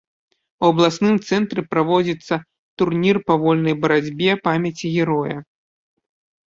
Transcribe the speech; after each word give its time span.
У 0.61 0.69
абласным 0.71 1.19
цэнтры 1.27 1.61
праводзіцца 1.75 2.35
турнір 2.83 3.15
па 3.29 3.33
вольнай 3.45 3.75
барацьбе 3.85 4.31
памяці 4.51 4.87
героя. 4.99 5.37